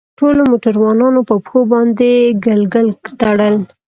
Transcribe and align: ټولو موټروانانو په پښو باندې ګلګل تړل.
ټولو 0.19 0.41
موټروانانو 0.51 1.21
په 1.29 1.35
پښو 1.43 1.59
باندې 1.71 2.11
ګلګل 2.45 2.87
تړل. 3.19 3.55